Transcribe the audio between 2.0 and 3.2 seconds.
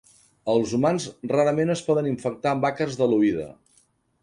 infectar amb àcars de